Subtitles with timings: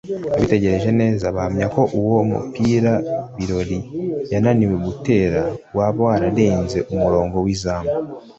[0.35, 2.93] Abitegereje neza bahamya ko uwo mupira
[3.35, 3.79] Birori
[4.31, 5.41] yananiwe gutera
[5.77, 7.91] waba wararenze umurongo w’izamu